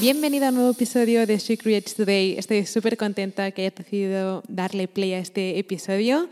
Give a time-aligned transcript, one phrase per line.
[0.00, 2.38] Bienvenida a un nuevo episodio de She Creates Today.
[2.38, 6.28] Estoy súper contenta que hayas decidido darle play a este episodio.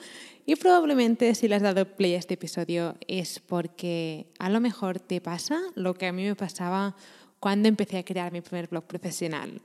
[0.47, 5.01] Y probablemente si le has dado play a este episodio es porque a lo mejor
[5.01, 6.95] te pasa lo que a mí me pasaba
[7.41, 9.61] cuando empecé a crear mi primer blog profesional,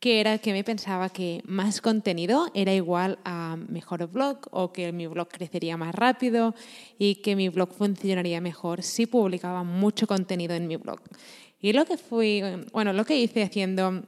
[0.00, 4.90] que era que me pensaba que más contenido era igual a mejor blog o que
[4.90, 6.56] mi blog crecería más rápido
[6.98, 10.98] y que mi blog funcionaría mejor si publicaba mucho contenido en mi blog.
[11.64, 11.86] Y lo
[13.06, 14.02] que hice haciendo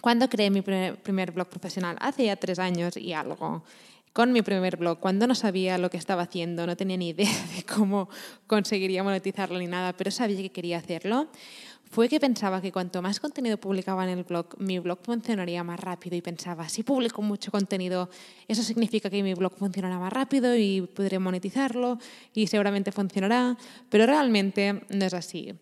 [0.00, 3.64] cuando creé mi primer, blog profesional, hace ya tres años y algo,
[4.12, 7.32] con mi primer blog, cuando no sabía lo que estaba haciendo, no tenía ni idea
[7.56, 8.08] de cómo
[8.46, 11.26] conseguiría monetizarlo ni nada, pero sabía que quería hacerlo,
[11.90, 15.80] fue que pensaba que cuanto más contenido publicaba en el blog, mi blog funcionaría más
[15.80, 18.08] rápido y pensaba, si publico mucho contenido,
[18.46, 21.98] eso significa que mi blog funcionará más rápido y podré monetizarlo
[22.32, 25.54] y seguramente funcionará, pero realmente no es así.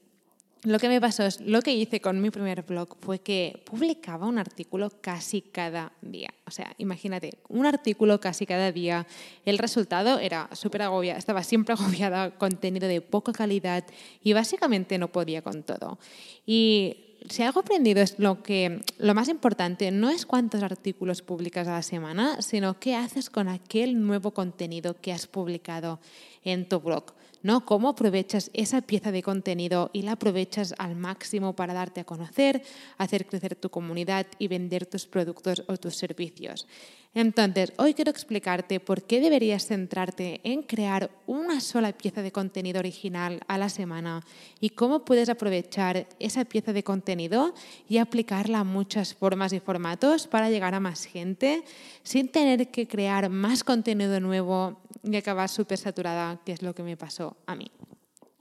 [0.65, 4.29] Lo que me pasó es, lo que hice con mi primer blog fue que publicaba
[4.29, 6.33] un artículo casi cada día.
[6.47, 9.05] O sea, imagínate, un artículo casi cada día.
[9.45, 13.85] El resultado era súper agobiada, estaba siempre agobiada, contenido de poca calidad
[14.23, 15.99] y básicamente no podía con todo.
[16.47, 21.67] Y si algo aprendido es lo que lo más importante no es cuántos artículos publicas
[21.67, 25.99] a la semana, sino qué haces con aquel nuevo contenido que has publicado
[26.45, 27.15] en tu blog.
[27.43, 27.65] ¿No?
[27.65, 32.63] Cómo aprovechas esa pieza de contenido y la aprovechas al máximo para darte a conocer,
[32.99, 36.67] hacer crecer tu comunidad y vender tus productos o tus servicios.
[37.15, 42.79] Entonces, hoy quiero explicarte por qué deberías centrarte en crear una sola pieza de contenido
[42.79, 44.25] original a la semana
[44.61, 47.53] y cómo puedes aprovechar esa pieza de contenido
[47.87, 51.65] y aplicarla a muchas formas y formatos para llegar a más gente
[52.03, 56.83] sin tener que crear más contenido nuevo y acabar súper saturada, que es lo que
[56.83, 57.71] me pasó a mí.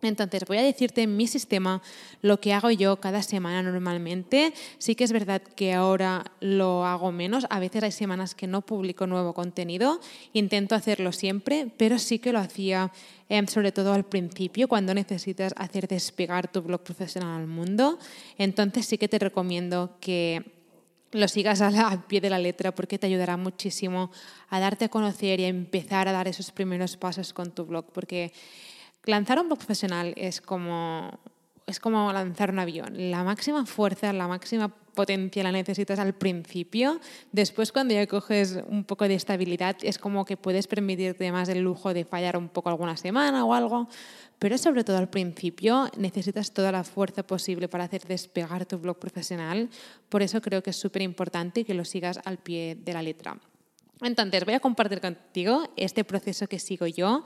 [0.08, 1.82] Entonces, voy a decirte mi sistema
[2.22, 4.54] lo que hago yo cada semana normalmente.
[4.78, 7.46] Sí que es verdad que ahora lo hago menos.
[7.50, 10.00] A veces hay semanas que no publico nuevo contenido.
[10.34, 12.92] Intento hacerlo siempre, pero sí que lo hacía
[13.30, 17.98] em, sobre todo al principio, cuando necesitas hacer despegar tu blog profesional al mundo.
[18.38, 20.44] Entonces, sí que te recomiendo que
[21.12, 24.12] lo sigas al pie de la letra porque te ayudará muchísimo
[24.50, 27.86] a darte a conocer y a empezar a dar esos primeros pasos con tu blog.
[27.92, 28.32] Porque
[29.06, 31.20] lanzar un blog profesional es como,
[31.68, 33.12] es como lanzar un avión.
[33.12, 37.00] La máxima fuerza, la máxima potencia la necesitas al principio.
[37.32, 41.60] Después, cuando ya coges un poco de estabilidad, es como que puedes permitirte más el
[41.60, 43.88] lujo de fallar un poco alguna semana o algo.
[44.40, 48.98] Pero sobre todo al principio necesitas toda la fuerza posible para hacer despegar tu blog
[49.00, 49.70] profesional.
[50.10, 53.38] Por eso creo que es súper importante que lo sigas al pie de la letra.
[54.02, 57.24] Entonces, voy a compartir contigo este proceso que sigo yo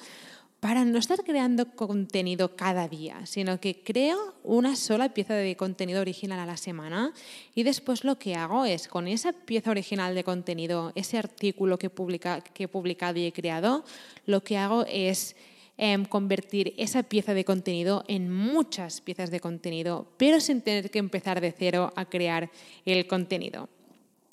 [0.66, 6.02] para no estar creando contenido cada día, sino que creo una sola pieza de contenido
[6.02, 7.14] original a la semana
[7.54, 11.92] y después lo que hago es con esa pieza original de contenido, ese artículo que,
[11.92, 13.86] publica, que he publicado y he creado,
[14.26, 15.36] lo que hago es
[15.78, 20.98] em, convertir esa pieza de contenido en muchas piezas de contenido, pero sin tener que
[20.98, 22.50] empezar de cero a crear
[22.86, 23.70] el contenido.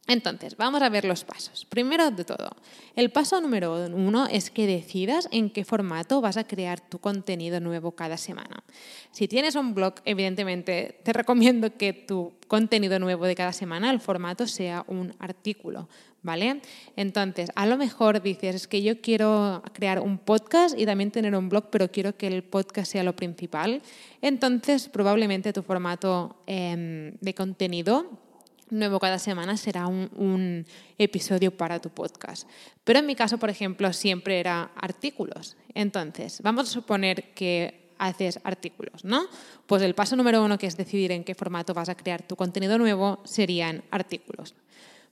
[0.09, 1.65] Entonces, vamos a ver los pasos.
[1.65, 2.51] Primero de todo,
[2.97, 7.61] el paso número uno es que decidas en qué formato vas a crear tu contenido
[7.61, 8.65] nuevo cada semana.
[9.13, 14.01] Si tienes un blog, evidentemente te recomiendo que tu contenido nuevo de cada semana, el
[14.01, 15.89] formato sea un artículo,
[16.21, 16.61] ¿vale?
[16.97, 21.49] Entonces, a lo mejor dices, que yo quiero crear un podcast y también tener un
[21.49, 23.81] blog, pero quiero que el podcast sea lo principal.
[24.21, 28.32] Entonces, probablemente tu formato em, de contenido
[28.73, 30.67] nuevo cada semana será un,
[30.99, 32.49] episodio para tu podcast.
[32.85, 35.57] Pero en mi caso, por ejemplo, siempre era artículos.
[35.75, 39.27] Entonces, vamos a suponer que haces artículos, ¿no?
[39.67, 42.35] Pues el paso número uno, que es decidir en qué formato vas a crear tu
[42.37, 44.55] contenido nuevo, serían artículos.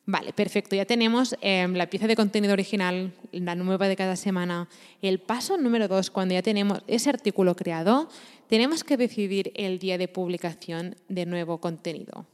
[0.07, 0.75] Vale, perfecto.
[0.75, 4.69] Ya tenemos em, la pieza de contenido original, la nueva de cada semana.
[5.03, 8.09] El paso número dos, cuando ya tenemos ese artículo creado,
[8.49, 12.27] tenemos que decidir el día de publicación de nuevo contenido.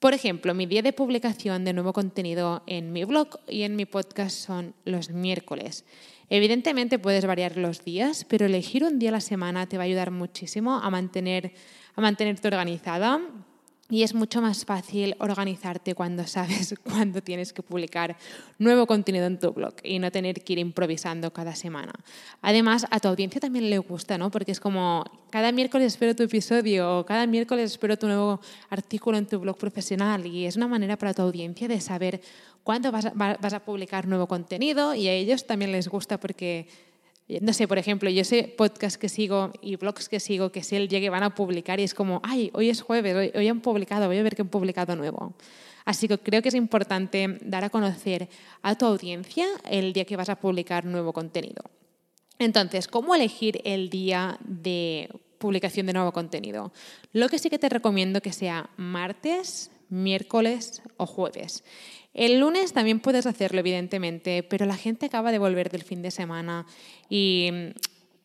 [0.00, 3.84] Por ejemplo, mi día de publicación de nuevo contenido en mi blog y en mi
[3.84, 5.84] podcast son los miércoles.
[6.30, 9.86] Evidentemente puedes variar los días, pero elegir un día a la semana te va a
[9.86, 11.52] ayudar muchísimo a, mantener,
[11.96, 13.20] a mantenerte organizada
[13.90, 18.16] y es mucho más fácil organizarte cuando sabes cuándo tienes que publicar
[18.58, 21.92] nuevo contenido en tu blog y no tener que ir improvisando cada semana.
[22.40, 24.30] Además, a tu audiencia también le gusta, ¿no?
[24.30, 29.18] Porque es como cada miércoles espero tu episodio o cada miércoles espero tu nuevo artículo
[29.18, 32.20] en tu blog profesional y es una manera para tu audiencia de saber
[32.62, 36.68] cuándo vas a, vas a publicar nuevo contenido y a ellos también les gusta porque
[37.40, 40.76] no sé, por ejemplo, yo sé podcasts que sigo y blogs que sigo que si
[40.76, 44.06] el llegue van a publicar y es como, ay, hoy es jueves, hoy, han publicado,
[44.06, 45.34] voy a ver qué han publicado nuevo.
[45.84, 48.28] Así que creo que es importante dar a conocer
[48.62, 51.62] a tu audiencia el día que vas a publicar nuevo contenido.
[52.38, 56.72] Entonces, ¿cómo elegir el día de publicación de nuevo contenido?
[57.12, 61.64] Lo que sí que te recomiendo que sea martes, miércoles o jueves.
[62.12, 66.10] El lunes también puedes hacerlo, evidentemente, pero la gente acaba de volver del fin de
[66.10, 66.66] semana
[67.08, 67.66] y mm,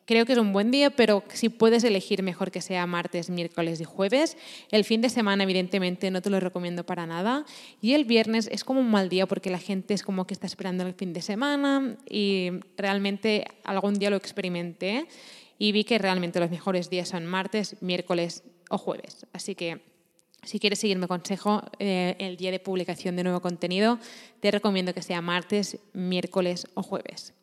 [0.06, 3.80] creo que es un buen día, pero si puedes elegir mejor que sea martes, miércoles
[3.80, 4.36] y jueves.
[4.70, 7.44] El fin de semana, evidentemente, no te lo recomiendo para nada.
[7.80, 10.46] Y el viernes es como un mal día porque la gente es como que está
[10.46, 15.06] esperando el fin de semana y realmente algún día lo experimenté
[15.58, 19.26] y vi que realmente los mejores días son martes, miércoles o jueves.
[19.32, 19.95] Así que
[20.46, 23.98] si quieres seguirme consejo, eh, el día de publicación de nuevo contenido,
[24.40, 27.34] te recomiendo que sea martes, miércoles o jueves.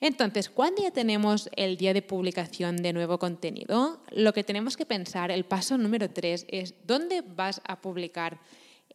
[0.00, 4.00] Entonces, ¿cuándo ya tenemos el día de publicación de nuevo contenido?
[4.10, 8.40] Lo que tenemos que pensar, el paso número tres, es dónde vas a publicar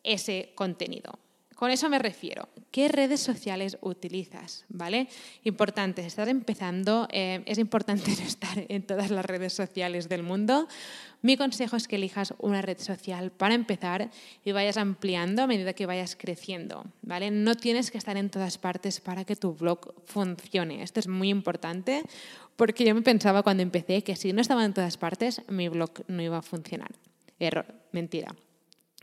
[0.04, 1.18] ese contenido.
[1.56, 2.50] Con eso me refiero.
[2.72, 4.66] ¿Qué redes sociales utilizas?
[4.70, 5.08] ¿Vale?
[5.44, 10.68] Importante, estás empezando, eh, es importante no estar en todas las redes sociales del mundo.
[11.22, 14.10] Mi consejo es que elijas una red social para empezar
[14.44, 16.86] y vayas ampliando a medida que vayas creciendo.
[17.02, 17.32] ¿vale?
[17.32, 20.84] No tienes que estar en todas partes para que tu blog funcione.
[20.84, 22.04] Esto es muy importante
[22.56, 25.92] porque yo me pensaba cuando empecé que si no estaba en todas partes, mi blog
[26.08, 26.92] no iba a funcionar.
[27.40, 28.36] Error, mentira.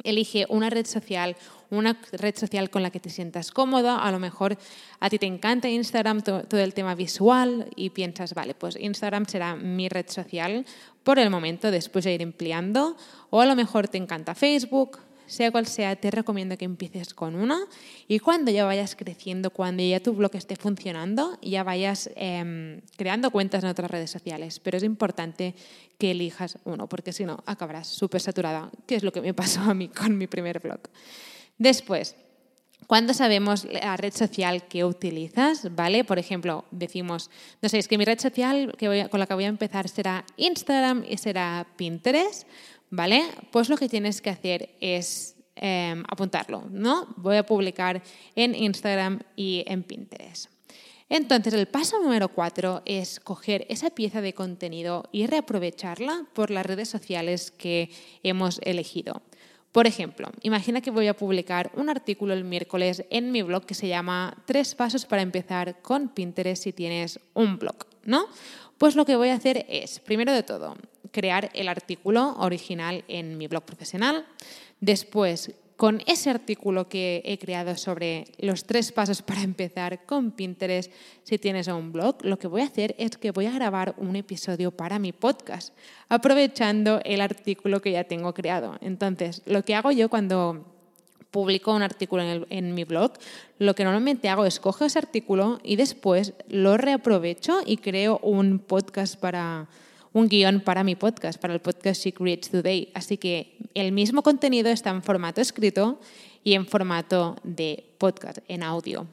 [0.04, 1.36] Elige una red social,
[1.70, 4.02] una red social con la que te sientas cómoda.
[4.02, 4.56] A lo mejor
[5.00, 9.56] a ti te encanta Instagram, todo el tema visual, y piensas, vale, pues Instagram será
[9.56, 10.64] mi red social
[11.02, 12.96] por el momento, después de ir ampliando.
[13.30, 14.98] O a lo mejor te encanta Facebook,
[15.30, 17.58] sea cual sea, te recomiendo que empieces con una
[18.08, 23.30] y cuando ya vayas creciendo, cuando ya tu blog esté funcionando, ya vayas em, creando
[23.30, 24.60] cuentas en otras redes sociales.
[24.60, 25.54] Pero es importante
[25.98, 29.60] que elijas uno, porque si no, acabarás súper saturada, que es lo que me pasó
[29.60, 30.80] a mí con mi primer blog.
[31.58, 32.16] Después,
[32.86, 36.02] cuando sabemos la red social que utilizas, ¿vale?
[36.02, 37.30] Por ejemplo, decimos,
[37.62, 40.24] no sé, es que mi red social que con la que voy a empezar será
[40.36, 42.48] Instagram y será Pinterest.
[42.90, 43.22] ¿Vale?
[43.50, 47.14] Pues lo que tienes que hacer es em, apuntarlo, ¿no?
[47.16, 48.02] Voy a publicar
[48.34, 50.50] en Instagram y en Pinterest.
[51.08, 56.64] Entonces, el paso número cuatro es coger esa pieza de contenido y reaprovecharla por las
[56.64, 57.90] redes sociales que
[58.22, 59.20] hemos elegido.
[59.72, 63.74] Por ejemplo, imagina que voy a publicar un artículo el miércoles en mi blog que
[63.74, 68.26] se llama Tres pasos para empezar con Pinterest si tienes un blog, ¿no?
[68.78, 70.76] Pues lo que voy a hacer es, primero de todo,
[71.10, 74.26] crear el artículo original en mi blog profesional.
[74.80, 80.92] Después, con ese artículo que he creado sobre los tres pasos para empezar con Pinterest,
[81.22, 84.14] si tienes un blog, lo que voy a hacer es que voy a grabar un
[84.14, 85.74] episodio para mi podcast,
[86.10, 88.76] aprovechando el artículo que ya tengo creado.
[88.82, 90.66] Entonces, lo que hago yo cuando
[91.30, 93.12] publico un artículo en, en, mi blog,
[93.58, 98.58] lo que normalmente hago es coger ese artículo y después lo reaprovecho y creo un
[98.58, 99.66] podcast para
[100.12, 102.90] un guion para mi podcast, para el podcast She Creates Today.
[102.94, 106.00] Así que el mismo contenido está en formato escrito
[106.44, 109.06] y en formato de podcast, en audio.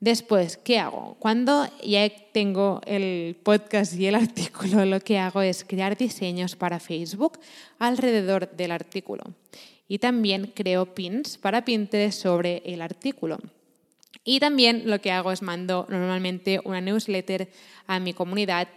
[0.00, 1.16] Después, ¿qué hago?
[1.20, 6.80] Cuando ya tengo el podcast y el artículo, lo que hago es crear diseños para
[6.80, 7.38] Facebook
[7.78, 9.24] alrededor del artículo
[9.92, 13.38] y también creo pins para Pinterest sobre el artículo.
[14.24, 17.50] Y también lo que hago es mando normalmente una newsletter
[17.86, 18.68] a mi comunidad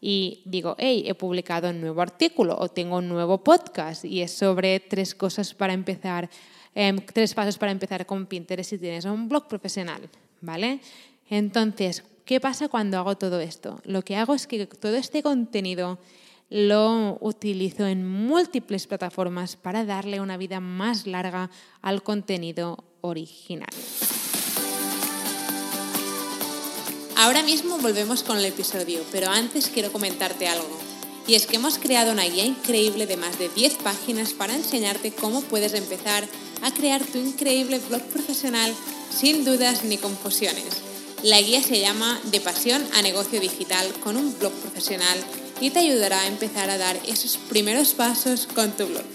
[0.00, 4.32] y digo, hey, he publicado un nuevo artículo o tengo un nuevo podcast y es
[4.32, 6.30] sobre tres cosas para empezar,
[6.74, 10.08] em, tres pasos para empezar con Pinterest si tienes un blog profesional,
[10.40, 10.80] ¿vale?
[11.28, 13.80] Entonces, ¿qué pasa cuando hago todo esto?
[13.84, 15.98] Lo que hago es que todo este contenido
[16.50, 21.50] lo utilizo en múltiples plataformas para darle una vida más larga
[21.82, 23.68] al contenido original.
[27.18, 30.78] Ahora mismo volvemos con el episodio, pero antes quiero comentarte algo.
[31.26, 35.10] Y es que hemos creado una guía increíble de más de 10 páginas para enseñarte
[35.10, 36.28] cómo puedes empezar
[36.62, 38.72] a crear tu increíble blog profesional
[39.10, 40.62] sin dudas ni confusiones.
[41.24, 45.18] La guía se llama De pasión a negocio digital con un blog profesional
[45.60, 49.06] y te ayudará a empezar a dar esos primeros pasos con tu blog.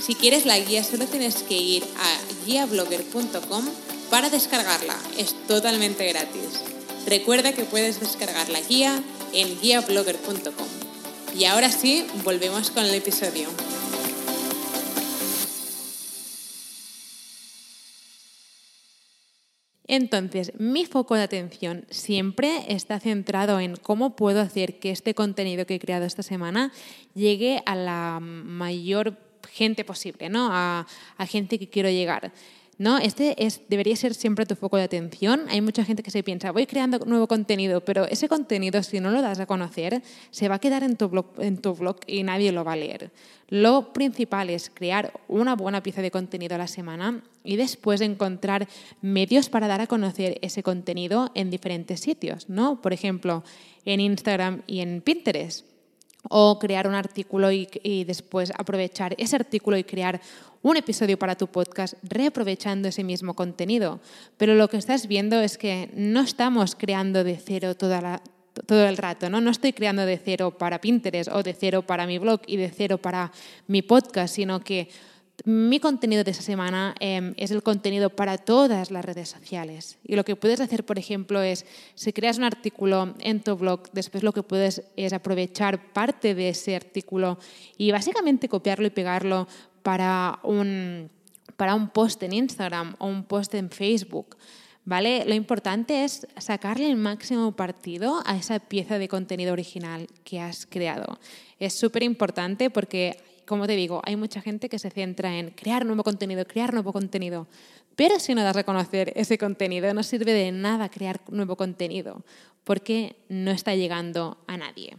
[0.00, 3.64] Si quieres la guía solo tienes que ir a guiablogger.com
[4.08, 4.96] para descargarla.
[5.18, 6.79] Es totalmente gratis.
[7.06, 9.02] Recuerda que puedes descargar la guía
[9.32, 10.66] en guiablogger.com.
[11.36, 13.48] Y ahora sí, volvemos con el episodio.
[19.92, 25.66] Entonces, mi foco de atención siempre está centrado en cómo puedo hacer que este contenido
[25.66, 26.72] que he creado esta semana
[27.12, 29.18] llegue a la mayor
[29.50, 30.50] gente posible, ¿no?
[30.52, 32.32] A, a gente que quiero llegar.
[32.80, 32.96] ¿No?
[32.96, 35.42] Este es, debería ser siempre tu foco de atención.
[35.50, 39.10] Hay mucha gente que se piensa, voy creando nuevo contenido, pero ese contenido, si no
[39.10, 42.22] lo das a conocer, se va a quedar en tu blog, en tu blog y
[42.22, 43.10] nadie lo va a leer.
[43.48, 48.66] Lo principal es crear una buena pieza de contenido a la semana y después encontrar
[49.02, 52.80] medios para dar a conocer ese contenido en diferentes sitios, ¿no?
[52.80, 53.44] Por ejemplo,
[53.84, 55.69] en Instagram y en Pinterest
[56.28, 57.66] o crear un artículo y,
[58.04, 60.20] después aprovechar ese artículo y crear
[60.62, 64.00] un episodio para tu podcast reaprovechando ese mismo contenido.
[64.36, 68.22] Pero lo que estás viendo es que no estamos creando de cero toda la,
[68.66, 69.40] todo el rato, ¿no?
[69.40, 72.70] No estoy creando de cero para Pinterest o de cero para mi blog y de
[72.70, 73.32] cero para
[73.66, 74.88] mi podcast, sino que
[75.44, 79.98] mi contenido de esa semana eh, es el contenido para todas las redes sociales.
[80.04, 83.90] Y lo que puedes hacer, por ejemplo, es, si creas un artículo en tu blog,
[83.92, 87.38] después lo que puedes es aprovechar parte de ese artículo
[87.76, 89.48] y básicamente copiarlo y pegarlo
[89.82, 91.10] para un,
[91.56, 94.36] para un post en Instagram o un post en Facebook.
[94.84, 95.24] ¿Vale?
[95.26, 100.66] Lo importante es sacarle el máximo partido a esa pieza de contenido original que has
[100.66, 101.20] creado.
[101.58, 105.84] Es súper importante porque, como te digo, hay mucha gente que se centra en crear
[105.84, 107.48] nuevo contenido, crear nuevo contenido.
[107.96, 112.24] Pero si no das a conocer ese contenido, no sirve de nada crear nuevo contenido,
[112.62, 114.98] porque no está llegando a nadie.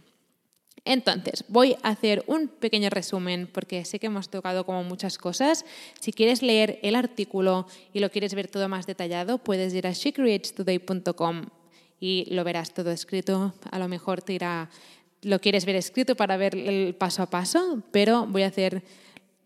[0.84, 5.64] Entonces, voy a hacer un pequeño resumen porque sé que hemos tocado como muchas cosas.
[5.98, 9.92] Si quieres leer el artículo y lo quieres ver todo más detallado, puedes ir a
[9.92, 11.46] shecreatestoday.com
[11.98, 13.54] y lo verás todo escrito.
[13.70, 14.68] A lo mejor te irá,
[15.22, 18.82] lo quieres ver escrito para ver el paso a paso, pero voy a hacer,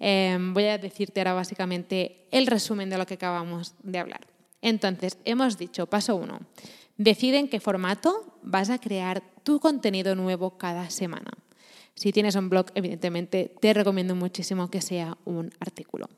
[0.00, 4.26] em, voy a decirte ahora básicamente el resumen de lo que acabamos de hablar.
[4.62, 6.40] Entonces, hemos dicho, paso uno,
[6.97, 11.30] decide en qué formato vas a crear tu contenido nuevo cada semana.
[11.95, 16.09] Si tienes un blog, evidentemente te recomiendo muchísimo que sea un artículo.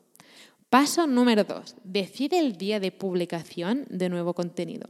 [0.69, 4.87] Paso número dos, decide el día de publicación de nuevo contenido.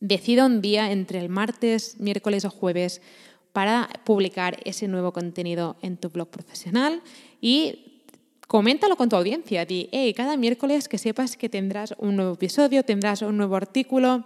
[0.00, 3.02] Decide un día entre el martes, miércoles o jueves
[3.52, 7.02] para publicar ese nuevo contenido en tu blog profesional
[7.40, 8.04] y
[8.46, 9.64] coméntalo con tu audiencia.
[9.64, 14.24] Di, hey, cada miércoles que sepas que tendrás un nuevo episodio, tendrás un nuevo artículo,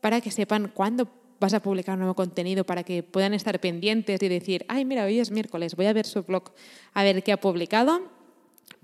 [0.00, 1.08] para que sepan cuándo
[1.40, 5.18] vas a publicar nuevo contenido para que puedan estar pendientes y decir, ay, mira, hoy
[5.18, 6.52] es miércoles, voy a ver su blog,
[6.94, 8.02] a ver qué ha publicado.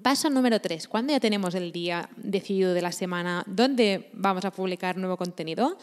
[0.03, 4.51] Paso número tres, cuando ya tenemos el día decidido de la semana, dónde vamos a
[4.51, 5.79] publicar nuevo contenido,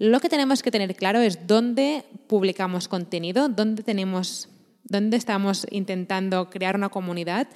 [0.00, 4.48] lo que tenemos que tener claro es dónde publicamos contenido, dónde tenemos,
[4.82, 7.48] dónde estamos intentando crear una comunidad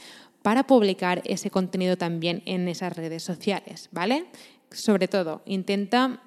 [0.42, 4.26] para publicar ese contenido también en esas redes sociales, ¿vale?
[4.70, 6.20] Sobre todo, intenta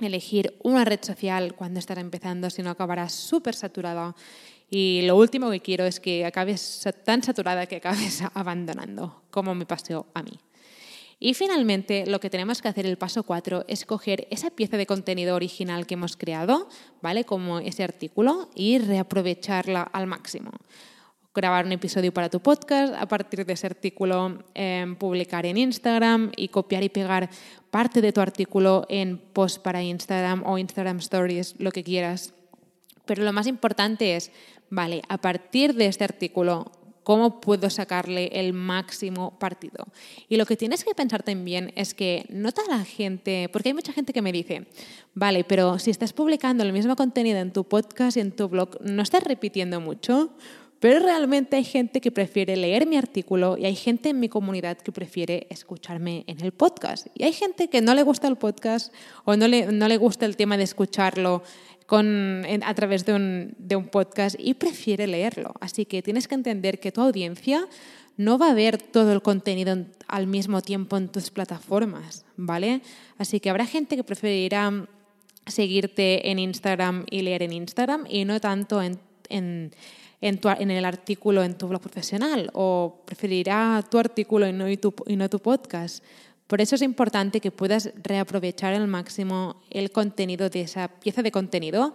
[0.00, 4.14] elegir una red social cuando estará empezando, si no acabarás súper saturada.
[4.68, 9.64] Y lo último que quiero es que acabes tan saturada que acabes abandonando, como me
[9.64, 10.38] pasó a mí.
[11.18, 14.86] Y finalmente, lo que tenemos que hacer el paso 4 es coger esa pieza de
[14.86, 16.68] contenido original que hemos creado,
[17.02, 17.24] ¿vale?
[17.24, 20.50] Como ese artículo, y reaprovecharla al máximo
[21.34, 26.30] grabar un episodio para tu podcast, a partir de ese artículo em, publicar en Instagram
[26.36, 27.28] y copiar y pegar
[27.72, 32.34] parte de tu artículo en post para Instagram o Instagram Stories, lo que quieras.
[33.04, 34.30] Pero lo más importante es,
[34.70, 36.70] vale, a partir de este artículo,
[37.04, 39.86] ¿cómo puedo sacarle el máximo partido?
[40.28, 43.74] Y lo que tienes que pensar también es que no toda la gente, porque hay
[43.74, 44.66] mucha gente que me dice,
[45.14, 48.80] vale, pero si estás publicando el mismo contenido en tu podcast y en tu blog,
[48.80, 50.30] ¿no estás repitiendo mucho?
[50.84, 54.76] Pero realmente hay gente que prefiere leer mi artículo y hay gente en mi comunidad
[54.76, 57.06] que prefiere escucharme en el podcast.
[57.14, 58.92] Y hay gente que no le gusta el podcast
[59.24, 61.42] o no le, no le gusta el tema de escucharlo
[61.88, 65.54] a través de un, podcast y prefiere leerlo.
[65.60, 67.66] Así que tienes que entender que tu audiencia
[68.16, 69.76] no va a ver todo el contenido
[70.06, 72.80] al mismo tiempo en tus plataformas, ¿vale?
[73.18, 74.86] Así que habrá gente que preferirá
[75.46, 78.98] seguirte en Instagram y leer en Instagram y no tanto en,
[79.28, 79.72] en
[80.24, 84.94] en, el artículo en tu blog profesional o preferirá tu artículo y no, y tu,
[85.06, 86.02] y no tu podcast.
[86.46, 91.32] Por eso es importante que puedas reaprovechar al máximo el contenido de esa pieza de
[91.32, 91.94] contenido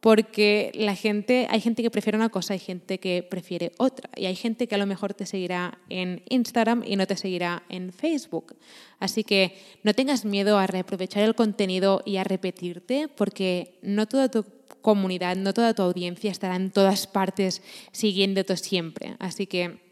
[0.00, 4.24] porque la gente, hay gente que prefiere una cosa, hay gente que prefiere otra, y
[4.26, 7.92] hay gente que a lo mejor te seguirá en Instagram y no te seguirá en
[7.92, 8.56] Facebook.
[8.98, 14.30] Así que no tengas miedo a reaprovechar el contenido y a repetirte, porque no toda
[14.30, 14.46] tu
[14.80, 19.16] comunidad, no toda tu audiencia estará en todas partes siguiéndote siempre.
[19.18, 19.89] Así que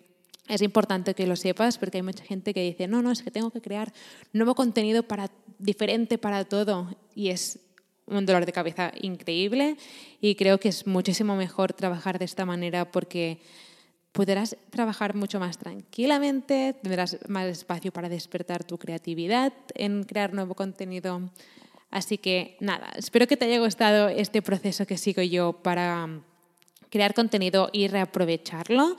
[0.49, 3.31] es importante que lo sepas porque hay mucha gente que dice, no, no, es que
[3.31, 3.93] tengo que crear
[4.33, 6.89] nuevo contenido para, diferente para todo.
[7.15, 7.61] Y es
[8.07, 9.77] un dolor de cabeza increíble
[10.21, 13.41] y creo que es muchísimo mejor trabajar de esta manera porque
[14.13, 20.55] podrás trabajar mucho más tranquilamente, tendrás más espacio para despertar tu creatividad en crear nuevo
[20.55, 21.31] contenido.
[21.91, 26.09] Así que nada, espero que te haya gustado este proceso que sigo yo para
[26.91, 28.97] crear contenido y reaprovecharlo.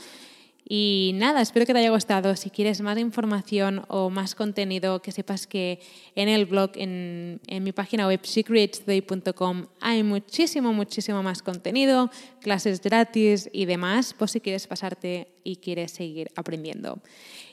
[0.71, 2.35] Y nada, espero que te haya gustado.
[2.35, 5.79] Si quieres más información o más contenido, que sepas que
[6.13, 13.49] en el blog, en, mi página web secretstoday.com hay muchísimo, muchísimo más contenido, clases gratis
[13.51, 17.01] y demás, por si quieres pasarte y quieres seguir aprendiendo.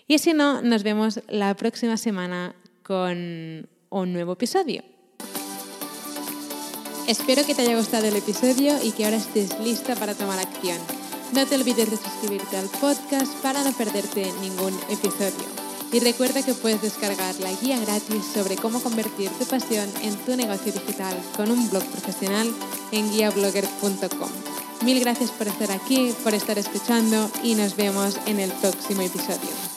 [0.07, 4.83] Y si no, nos vemos la próxima semana con un nuevo episodio.
[7.09, 11.06] Espero que te haya gustado el episodio y que ahora estés lista para tomar acción.
[11.33, 15.47] No te olvides de suscribirte al podcast para no perderte ningún episodio.
[15.93, 20.37] Y recuerda que puedes descargar la guía gratis sobre cómo convertir tu pasión en tu
[20.37, 22.53] negocio digital con un blog profesional
[22.93, 24.31] en guiablogger.com.
[24.85, 29.76] Mil gracias por estar aquí, por estar escuchando y nos vemos en el próximo episodio.